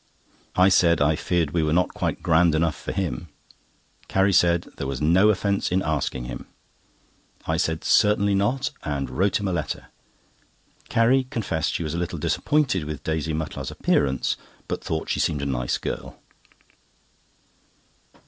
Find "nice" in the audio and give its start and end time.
15.45-15.77